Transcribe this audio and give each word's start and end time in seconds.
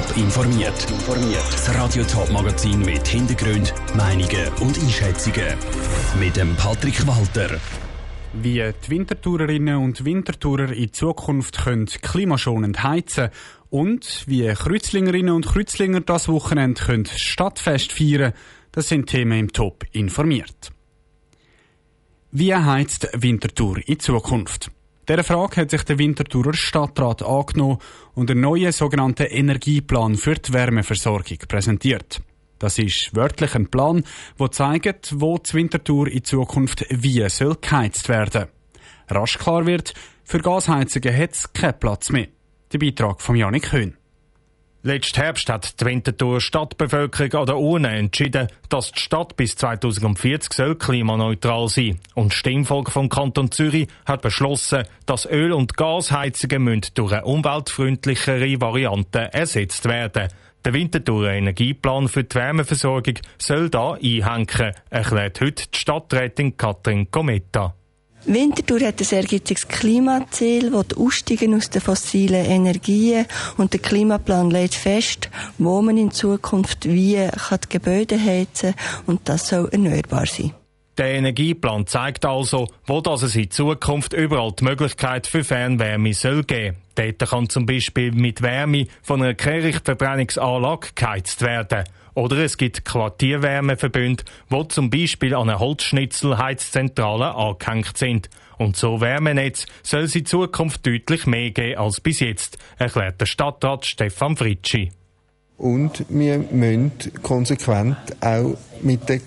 Top 0.00 0.16
informiert. 0.16 0.86
Das 1.52 1.74
Radio 1.74 2.02
Top 2.04 2.30
Magazin 2.32 2.80
mit 2.80 3.06
Hintergrund, 3.06 3.74
Meinungen 3.94 4.48
und 4.60 4.78
Einschätzungen 4.78 5.58
mit 6.18 6.36
dem 6.36 6.56
Patrick 6.56 7.06
Walter. 7.06 7.58
Wie 8.32 8.62
die 8.82 8.90
Wintertourerinnen 8.90 9.76
und 9.76 10.04
Wintertourer 10.04 10.72
in 10.72 10.92
Zukunft 10.92 11.64
können 11.64 11.86
klimaschonend 11.86 12.82
heizen 12.82 13.28
und 13.68 14.24
wie 14.26 14.46
Kreuzlingerinnen 14.46 15.34
und 15.34 15.46
Kreuzlinger 15.46 16.00
das 16.00 16.28
Wochenende 16.28 16.82
können 16.82 17.06
Stadtfest 17.06 17.92
feiern, 17.92 18.32
das 18.72 18.88
sind 18.88 19.06
Themen 19.06 19.38
im 19.38 19.52
Top 19.52 19.84
informiert. 19.92 20.70
Wie 22.30 22.54
heizt 22.54 23.08
Wintertour 23.12 23.78
in 23.86 24.00
Zukunft? 24.00 24.70
Dieser 25.10 25.24
Frage 25.24 25.62
hat 25.62 25.72
sich 25.72 25.82
der 25.82 25.98
Winterthurer 25.98 26.54
Stadtrat 26.54 27.24
angenommen 27.24 27.78
und 28.14 28.30
einen 28.30 28.42
neuen 28.42 28.70
sogenannten 28.70 29.26
Energieplan 29.26 30.14
für 30.14 30.36
die 30.36 30.52
Wärmeversorgung 30.52 31.38
präsentiert. 31.48 32.22
Das 32.60 32.78
ist 32.78 33.10
wörtlich 33.16 33.56
ein 33.56 33.72
Plan, 33.72 34.04
der 34.38 34.52
zeigt, 34.52 35.20
wo 35.20 35.36
die 35.36 35.52
Winterthur 35.54 36.06
in 36.06 36.22
Zukunft 36.22 36.86
wie 36.90 37.28
soll 37.28 37.56
geheizt 37.60 38.08
werden. 38.08 38.46
Rasch 39.08 39.36
klar 39.36 39.66
wird, 39.66 39.94
für 40.22 40.38
Gasheizungen 40.38 41.16
hat 41.16 41.32
es 41.32 41.52
keinen 41.52 41.80
Platz 41.80 42.10
mehr. 42.10 42.28
Der 42.72 42.78
Beitrag 42.78 43.20
von 43.20 43.34
Janik 43.34 43.72
Höhn. 43.72 43.96
Letzten 44.82 45.20
Herbst 45.20 45.50
hat 45.50 45.78
die 45.78 45.84
Winterthur 45.84 46.40
Stadtbevölkerung 46.40 47.34
an 47.34 47.46
der 47.46 47.58
Urne 47.58 47.90
entschieden, 47.90 48.48
dass 48.70 48.92
die 48.92 49.00
Stadt 49.00 49.36
bis 49.36 49.54
2040 49.56 50.54
soll 50.54 50.74
klimaneutral 50.74 51.68
sein 51.68 52.00
Und 52.14 52.32
das 52.32 52.38
Stimmvolk 52.38 52.90
vom 52.90 53.10
Kanton 53.10 53.50
Zürich 53.50 53.88
hat 54.06 54.22
beschlossen, 54.22 54.84
dass 55.04 55.26
Öl- 55.26 55.52
und 55.52 55.76
Gasheizungen 55.76 56.80
durch 56.94 57.12
eine 57.12 57.26
umweltfreundlichere 57.26 58.58
Variante 58.62 59.34
ersetzt 59.34 59.84
werden. 59.84 60.28
Der 60.64 60.72
Winterthur 60.72 61.28
Energieplan 61.28 62.08
für 62.08 62.24
die 62.24 62.36
Wärmeversorgung 62.36 63.18
soll 63.36 63.68
da 63.68 63.92
einhängen, 64.02 64.72
erklärt 64.88 65.42
heute 65.42 65.68
die 65.68 65.78
Stadträtin 65.78 66.56
Katrin 66.56 67.10
Cometa. 67.10 67.74
Winterthur 68.26 68.80
hat 68.80 69.00
ein 69.00 69.06
ehrgeiziges 69.10 69.66
Klimaziel, 69.66 70.70
das 70.70 70.98
Aussteigen 70.98 71.54
aus 71.54 71.70
den 71.70 71.80
fossilen 71.80 72.44
Energien 72.44 73.26
und 73.56 73.72
der 73.72 73.80
Klimaplan 73.80 74.50
legt 74.50 74.74
fest, 74.74 75.30
wo 75.58 75.80
man 75.80 75.96
in 75.96 76.10
Zukunft 76.10 76.84
wie 76.84 77.16
kann 77.16 77.58
die 77.64 77.68
Gebäude 77.70 78.22
heizen 78.22 78.74
und 79.06 79.20
das 79.24 79.48
soll 79.48 79.68
erneuerbar 79.72 80.26
sein. 80.26 80.52
Der 81.00 81.14
Energieplan 81.14 81.86
zeigt 81.86 82.26
also, 82.26 82.68
wo 82.84 83.00
das 83.00 83.22
es 83.22 83.34
in 83.34 83.50
Zukunft 83.50 84.12
überall 84.12 84.52
die 84.52 84.64
Möglichkeit 84.64 85.26
für 85.26 85.44
Fernwärme 85.44 86.12
soll 86.12 86.44
geben. 86.44 86.76
Dort 86.94 87.18
kann 87.20 87.48
zum 87.48 87.64
Beispiel 87.64 88.12
mit 88.12 88.42
Wärme 88.42 88.86
von 89.00 89.22
einer 89.22 89.32
Kehrichtverbrennungsanlage 89.32 90.88
geheizt 90.94 91.40
werden. 91.40 91.84
Oder 92.12 92.44
es 92.44 92.58
gibt 92.58 92.84
Quartierwärmeverbünde, 92.84 94.24
wo 94.50 94.64
zum 94.64 94.90
Beispiel 94.90 95.34
an 95.34 95.48
eine 95.48 95.58
Holzschnitzelheizzentrale 95.58 97.34
angehängt 97.34 97.96
sind. 97.96 98.28
Und 98.58 98.76
so 98.76 99.00
Wärmenetz 99.00 99.64
soll 99.82 100.02
es 100.02 100.14
in 100.14 100.26
Zukunft 100.26 100.86
deutlich 100.86 101.26
mehr 101.26 101.50
geben 101.50 101.78
als 101.78 102.02
bis 102.02 102.20
jetzt, 102.20 102.58
erklärt 102.76 103.18
der 103.22 103.24
Stadtrat 103.24 103.86
Stefan 103.86 104.36
Fritschi. 104.36 104.92
Und 105.56 106.04
wir 106.10 106.40
müssen 106.40 106.92
konsequent 107.22 107.96
auch 108.20 108.58
mit 108.82 109.08
den 109.08 109.22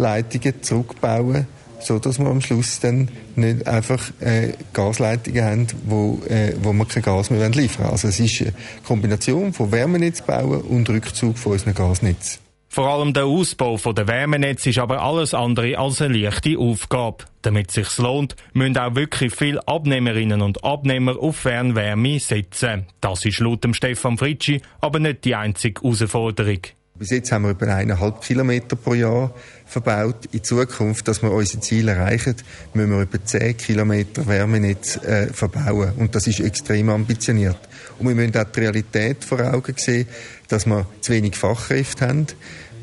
Gasleitungen 0.00 0.62
zurückbauen 0.62 1.46
so 1.82 1.98
dass 1.98 2.18
wir 2.18 2.26
am 2.26 2.42
Schluss 2.42 2.78
dann 2.80 3.08
nicht 3.36 3.66
einfach 3.66 4.10
äh, 4.20 4.52
Gasleitungen 4.74 5.42
haben, 5.42 5.66
wo, 5.86 6.20
äh, 6.28 6.54
wo 6.62 6.74
wir 6.74 6.84
kein 6.84 7.02
Gas 7.02 7.30
mehr 7.30 7.48
liefern 7.48 7.84
wollen. 7.84 7.92
Also 7.92 8.08
es 8.08 8.20
ist 8.20 8.42
eine 8.42 8.52
Kombination 8.86 9.54
von 9.54 9.72
Wärmenetz 9.72 10.20
bauen 10.20 10.60
und 10.60 10.90
Rückzug 10.90 11.38
von 11.38 11.52
unseren 11.52 11.72
Gasnetz. 11.72 12.38
Vor 12.68 12.86
allem 12.86 13.14
der 13.14 13.24
Ausbau 13.24 13.78
der 13.78 14.06
Wärmenetz 14.06 14.66
ist 14.66 14.78
aber 14.78 15.02
alles 15.02 15.32
andere 15.32 15.78
als 15.78 16.02
eine 16.02 16.18
leichte 16.18 16.58
Aufgabe. 16.58 17.24
Damit 17.40 17.68
es 17.70 17.74
sich 17.76 17.96
lohnt, 17.96 18.36
müssen 18.52 18.76
auch 18.76 18.94
wirklich 18.94 19.34
viele 19.34 19.66
Abnehmerinnen 19.66 20.42
und 20.42 20.62
Abnehmer 20.62 21.18
auf 21.18 21.36
Fernwärme 21.36 22.20
setzen. 22.20 22.86
Das 23.00 23.24
ist 23.24 23.40
laut 23.40 23.64
dem 23.64 23.72
Stefan 23.72 24.18
Fritschi 24.18 24.60
aber 24.82 25.00
nicht 25.00 25.24
die 25.24 25.34
einzige 25.34 25.80
Herausforderung. 25.80 26.60
Bis 27.00 27.08
jetzt 27.08 27.32
haben 27.32 27.44
wir 27.44 27.52
über 27.52 27.74
eineinhalb 27.74 28.20
Kilometer 28.20 28.76
pro 28.76 28.92
Jahr 28.92 29.34
verbaut. 29.64 30.26
In 30.32 30.44
Zukunft, 30.44 31.08
dass 31.08 31.22
wir 31.22 31.30
unsere 31.30 31.60
Ziele 31.60 31.92
erreichen, 31.92 32.34
müssen 32.74 32.90
wir 32.90 33.00
über 33.00 33.24
zehn 33.24 33.56
Kilometer 33.56 34.26
Wärmenetz 34.26 34.96
äh, 34.96 35.32
verbauen. 35.32 35.94
Und 35.96 36.14
das 36.14 36.26
ist 36.26 36.40
extrem 36.40 36.90
ambitioniert. 36.90 37.56
Und 37.98 38.06
wir 38.06 38.14
müssen 38.14 38.36
auch 38.36 38.44
die 38.44 38.60
Realität 38.60 39.24
vor 39.24 39.40
Augen 39.40 39.74
sehen, 39.78 40.08
dass 40.48 40.66
wir 40.66 40.86
zu 41.00 41.12
wenig 41.12 41.36
Fachkräfte 41.36 42.06
haben. 42.06 42.26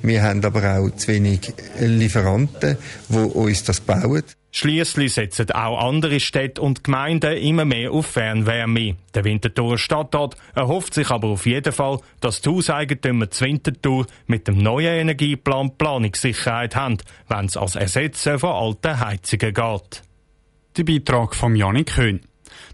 Wir 0.02 0.24
haben 0.24 0.44
aber 0.44 0.80
auch 0.80 0.90
zu 0.96 1.10
wenig 1.10 1.54
Lieferanten, 1.80 2.78
die 3.10 3.18
uns 3.18 3.64
das 3.64 3.82
bauen. 3.82 4.24
Schließlich 4.52 5.14
setzen 5.14 5.52
auch 5.52 5.88
andere 5.88 6.20
Städte 6.20 6.62
und 6.62 6.84
Gemeinden 6.84 7.38
immer 7.38 7.66
mehr 7.66 7.92
auf 7.92 8.08
Fernwärme. 8.08 8.96
Der 9.14 9.24
Winterthur 9.24 9.78
Stadtrat 9.78 10.36
erhofft 10.56 10.94
sich 10.96 11.12
aber 11.12 11.28
auf 11.28 11.46
jeden 11.46 11.74
Fall, 11.74 12.00
dass 12.22 12.42
die 12.42 12.50
Hauseigentümer 12.50 13.30
zu 13.30 13.46
Winterthur 13.46 14.08
mit 14.26 14.48
dem 14.48 14.58
neuen 14.58 15.02
Energieplan 15.02 15.78
Planungssicherheit 15.78 16.76
haben, 16.76 16.98
wenn 17.28 17.46
es 17.46 17.58
als 17.58 17.76
Ersetzen 17.76 18.40
von 18.40 18.50
alten 18.50 19.00
Heizungen 19.00 19.54
geht. 19.54 20.02
Der 20.78 20.84
Beitrag 20.84 21.36
von 21.36 21.56
Janik 21.56 21.96
Höhn. 21.98 22.22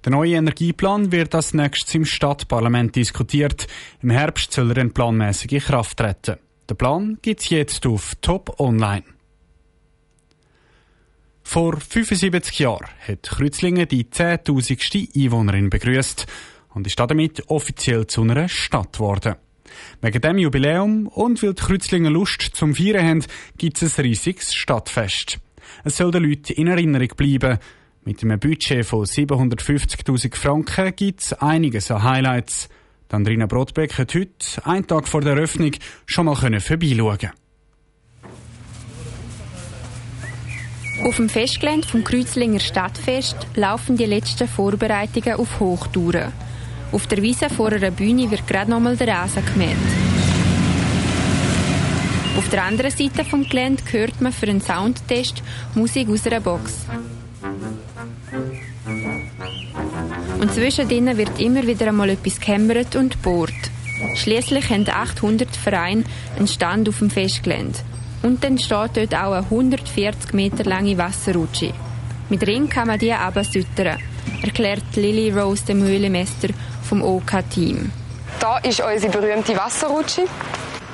Der 0.06 0.12
neue 0.12 0.36
Energieplan 0.36 1.12
wird 1.12 1.36
als 1.36 1.54
nächstes 1.54 1.96
im 1.96 2.06
Stadtparlament 2.06 2.96
diskutiert. 2.96 3.68
Im 4.02 4.12
Herbst 4.12 4.54
soll 4.54 4.72
er 4.72 4.78
in 4.78 4.94
planmäßige 4.94 5.66
Kraft 5.66 5.98
treten. 5.98 6.38
Der 6.70 6.76
Plan 6.76 7.18
gibt's 7.22 7.50
jetzt 7.50 7.86
auf 7.86 8.16
Top 8.22 8.60
Online. 8.60 9.04
Vor 11.44 11.78
75 11.78 12.60
Jahren 12.60 12.88
hat 13.06 13.24
Kreuzlingen 13.24 13.88
die 13.88 14.06
10.000. 14.06 15.10
Einwohnerin 15.16 15.70
begrüßt 15.70 16.26
und 16.74 16.88
ist 16.88 17.00
damit 17.00 17.50
offiziell 17.50 18.08
zu 18.08 18.22
einer 18.22 18.48
Stadt 18.48 18.94
geworden. 18.94 19.36
Wegen 20.02 20.22
dem 20.22 20.38
Jubiläum 20.38 21.08
und 21.08 21.44
weil 21.44 21.54
die 21.54 21.62
Kreuzlinger 21.62 22.10
Lust 22.10 22.42
zum 22.42 22.74
Feiern 22.76 23.06
haben, 23.06 23.26
gibt 23.58 23.82
es 23.82 24.00
ein 24.00 24.06
riesiges 24.06 24.54
Stadtfest. 24.54 25.40
Es 25.84 25.98
soll 25.98 26.12
den 26.12 26.24
Leuten 26.24 26.54
in 26.54 26.68
Erinnerung 26.68 27.10
bleiben. 27.18 27.60
Mit 28.06 28.24
einem 28.24 28.40
Budget 28.40 28.86
von 28.86 29.06
750.000 29.06 30.36
Franken 30.36 30.96
gibt 30.96 31.22
es 31.22 31.34
einiges 31.34 31.92
an 31.92 32.04
Highlights. 32.04 32.70
Die 33.12 33.16
Andrina 33.16 33.46
Brotbeck 33.46 33.98
hat 33.98 34.16
heute, 34.16 34.30
einen 34.64 34.88
Tag 34.88 35.08
vor 35.08 35.22
der 35.22 35.34
Eröffnung, 35.34 35.72
schon 36.06 36.26
mal 36.26 36.36
vorbeischauen 36.36 37.32
Auf 41.04 41.18
dem 41.18 41.28
Festgelände 41.28 41.88
vom 41.88 42.04
Kreuzlinger 42.04 42.60
Stadtfest 42.60 43.36
laufen 43.56 43.98
die 43.98 44.06
letzten 44.06 44.48
Vorbereitungen 44.48 45.38
auf 45.38 45.60
Hochtouren. 45.60 46.32
Auf 46.92 47.08
der 47.08 47.22
Wiese 47.22 47.50
vor 47.50 47.72
einer 47.72 47.92
Bühne 47.92 48.32
wird 48.32 48.48
gerade 48.48 48.72
nochmal 48.72 48.96
der 48.96 49.10
Rasen 49.10 49.44
gemäht. 49.46 49.76
Auf 52.38 52.50
der 52.50 52.64
anderen 52.64 52.92
Seite 52.92 53.26
vom 53.26 53.44
Gelände 53.44 53.84
hört 53.92 54.22
man 54.22 54.32
für 54.32 54.48
einen 54.48 54.62
Soundtest 54.62 55.44
Musik 55.76 56.10
aus 56.10 56.26
einer 56.26 56.40
Box. 56.40 56.86
Und 60.40 60.54
zwischendrin 60.54 61.18
wird 61.18 61.40
immer 61.40 61.66
wieder 61.66 61.88
einmal 61.88 62.10
etwas 62.10 62.40
gehämmert 62.40 62.96
und 62.96 63.22
bohrt. 63.22 63.54
Schließlich 64.16 64.70
haben 64.70 64.88
800 64.90 65.56
Vereine 65.56 66.04
einen 66.38 66.48
Stand 66.48 66.90
auf 66.90 67.00
dem 67.00 67.10
Festgelände. 67.10 67.80
Und 68.24 68.44
dann 68.44 68.58
steht 68.58 68.96
dort 68.96 69.16
auch 69.16 69.34
eine 69.34 69.46
140 69.46 70.34
Meter 70.34 70.64
lange 70.64 70.98
Wasserrutsche. 70.98 71.74
Mit 72.30 72.46
Ring 72.48 72.70
kann 72.70 72.88
man 72.88 73.00
die 73.00 73.14
absüttern, 73.14 74.00
erklärt 74.42 74.96
Lily 74.96 75.30
Rose, 75.32 75.64
der 75.66 75.76
Mühlemeister 75.76 76.50
vom 76.84 77.02
OK-Team. 77.02 77.92
Da 78.40 78.58
ist 78.58 78.82
unsere 78.82 79.12
berühmte 79.12 79.56
Wasserrutsche, 79.56 80.24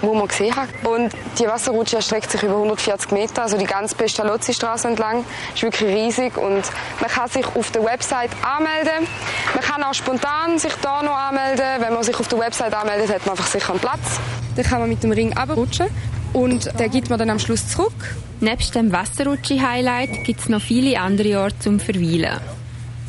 die 0.02 0.08
man 0.08 0.28
gesehen 0.28 0.56
hat. 0.56 0.70
Und 0.84 1.14
die 1.38 1.48
Wasserrutsche 1.48 1.98
erstreckt 1.98 2.32
sich 2.32 2.44
über 2.44 2.56
140 2.56 3.12
Meter, 3.12 3.44
also 3.44 3.58
die 3.58 3.66
ganze 3.66 3.96
Pestalozzi-Straße 3.96 4.88
entlang. 4.88 5.26
Ist 5.54 5.64
wirklich 5.64 5.90
riesig 5.90 6.38
und 6.38 6.64
man 7.00 7.10
kann 7.10 7.30
sich 7.30 7.46
auf 7.56 7.72
der 7.72 7.84
Website 7.84 8.32
anmelden. 8.44 9.08
Man 9.54 9.64
kann 9.64 9.84
auch 9.84 9.94
spontan 9.94 10.60
sich 10.60 10.74
da 10.82 11.04
noch 11.04 11.16
anmelden. 11.16 11.66
Wenn 11.80 11.94
man 11.94 12.04
sich 12.04 12.20
auf 12.20 12.28
der 12.28 12.40
Website 12.40 12.74
anmeldet, 12.74 13.14
hat 13.14 13.26
man 13.26 13.32
einfach 13.32 13.48
sicher 13.48 13.72
einen 13.72 13.80
Platz. 13.80 14.20
Dann 14.56 14.66
kann 14.66 14.80
man 14.80 14.90
mit 14.90 15.04
dem 15.04 15.12
Ring 15.12 15.36
abrutschen 15.38 15.88
und 16.34 16.70
der 16.80 16.90
gibt 16.90 17.10
man 17.10 17.20
dann 17.20 17.30
am 17.30 17.40
Schluss 17.40 17.68
zurück. 17.70 17.94
Nebst 18.42 18.76
dem 18.76 18.92
Wasserrutschi-Highlight 18.92 20.24
gibt 20.24 20.42
es 20.42 20.50
noch 20.50 20.62
viele 20.62 21.00
andere 21.00 21.40
Orte 21.40 21.60
zum 21.60 21.80
Verweilen. 21.80 22.40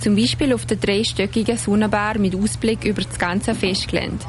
Zum 0.01 0.17
Beispiel 0.17 0.55
auf 0.55 0.65
der 0.65 0.79
dreistöckigen 0.79 1.59
Sonnenbar 1.59 2.19
mit 2.19 2.35
Ausblick 2.35 2.85
über 2.85 3.03
das 3.03 3.19
ganze 3.19 3.55
Festgelände. 3.55 4.25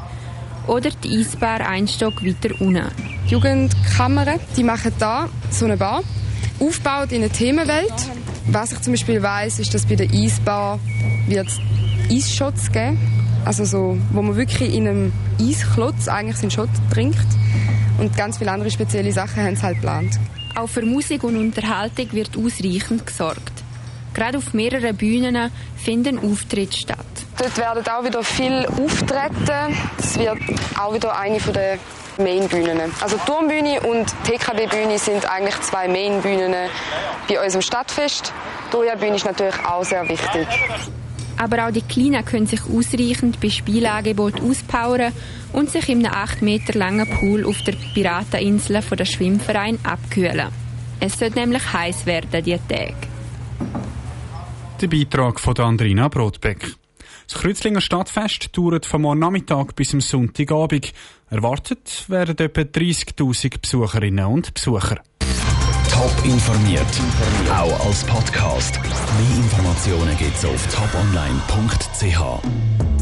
Oder 0.66 0.90
die 0.90 1.18
Eisbar 1.18 1.60
ein 1.60 1.88
Stock 1.88 2.24
weiter 2.24 2.54
unten. 2.60 2.86
Die 3.26 3.32
Jugendkammern, 3.32 4.38
die 4.56 4.62
machen 4.62 4.92
da 4.98 5.28
so 5.50 5.64
eine 5.64 5.76
Bar, 5.76 6.02
aufgebaut 6.60 7.12
in 7.12 7.22
eine 7.22 7.30
Themenwelt. 7.30 7.92
Was 8.46 8.72
ich 8.72 8.80
zum 8.80 8.92
Beispiel 8.92 9.22
weiß, 9.22 9.58
ist, 9.58 9.74
dass 9.74 9.86
bei 9.86 9.96
der 9.96 10.10
Eisbar 10.10 10.78
wird 11.26 11.48
Eisshots 12.10 12.70
geben 12.70 12.98
Also 13.44 13.64
so, 13.64 13.98
wo 14.12 14.22
man 14.22 14.36
wirklich 14.36 14.74
in 14.74 14.86
einem 14.86 15.12
Eisklotz 15.40 16.08
eigentlich 16.08 16.36
seinen 16.36 16.50
Shot 16.50 16.70
trinkt. 16.92 17.26
Und 17.98 18.16
ganz 18.16 18.38
viele 18.38 18.52
andere 18.52 18.70
spezielle 18.70 19.12
Sachen 19.12 19.42
haben 19.42 19.56
sie 19.56 19.62
halt 19.62 19.76
geplant. 19.76 20.18
Auch 20.54 20.68
für 20.68 20.82
Musik 20.82 21.24
und 21.24 21.36
Unterhaltung 21.36 22.12
wird 22.12 22.36
ausreichend 22.36 23.06
gesorgt. 23.06 23.52
Gerade 24.14 24.38
auf 24.38 24.52
mehreren 24.54 24.96
Bühnen 24.96 25.50
finden 25.76 26.18
Auftritte 26.18 26.76
statt. 26.76 27.21
Dort 27.38 27.56
werden 27.56 27.84
auch 27.88 28.04
wieder 28.04 28.22
viele 28.22 28.68
Auftreten. 28.68 29.76
Das 29.96 30.18
wird 30.18 30.38
auch 30.78 30.94
wieder 30.94 31.16
eine 31.18 31.38
der 31.38 31.78
Mainbühnen. 32.18 32.92
Also 33.00 33.16
die 33.16 33.24
Turmbühne 33.24 33.80
und 33.80 34.12
die 34.26 34.32
TKB-Bühne 34.32 34.98
sind 34.98 35.28
eigentlich 35.30 35.58
zwei 35.62 35.88
Mainbühnen 35.88 36.54
bei 37.28 37.42
unserem 37.42 37.62
Stadtfest. 37.62 38.32
Die 38.68 38.72
Doja-Bühne 38.72 39.16
ist 39.16 39.24
natürlich 39.24 39.58
auch 39.64 39.84
sehr 39.84 40.08
wichtig. 40.08 40.46
Aber 41.38 41.66
auch 41.66 41.72
die 41.72 41.82
Kleinen 41.82 42.24
können 42.24 42.46
sich 42.46 42.60
ausreichend 42.64 43.40
bei 43.40 43.48
Spielangeboten 43.48 44.48
auspowern 44.48 45.12
und 45.52 45.70
sich 45.70 45.88
in 45.88 46.06
einem 46.06 46.14
8 46.14 46.42
Meter 46.42 46.78
langen 46.78 47.08
Pool 47.08 47.44
auf 47.46 47.62
der 47.62 47.74
Pirateninsel 47.94 48.82
von 48.82 48.98
der 48.98 49.06
Schwimmverein 49.06 49.78
abkühlen. 49.82 50.48
Es 51.00 51.18
wird 51.20 51.34
nämlich 51.34 51.72
heiß 51.72 52.06
werden, 52.06 52.44
diese 52.44 52.60
Tage. 52.68 52.94
Der 54.80 54.86
Beitrag 54.86 55.40
von 55.40 55.56
Andrina 55.58 56.08
Brotbeck. 56.08 56.76
Das 57.32 57.40
Kreuzlinger 57.40 57.80
Stadtfest 57.80 58.56
dauert 58.56 58.84
vom 58.84 59.02
morgen 59.02 59.20
Nachmittag 59.20 59.74
bis 59.74 59.88
zum 59.88 60.02
Sonntagabend. 60.02 60.92
Erwartet 61.30 62.04
werden 62.08 62.36
etwa 62.36 62.60
30.000 62.60 63.58
Besucherinnen 63.58 64.26
und 64.26 64.52
Besucher. 64.52 65.00
Top 65.90 66.12
informiert, 66.24 66.86
auch 67.50 67.86
als 67.86 68.04
Podcast. 68.04 68.78
Mehr 68.82 69.36
Informationen 69.38 70.14
gibt's 70.18 70.44
auf 70.44 70.66
toponline.ch. 70.66 73.01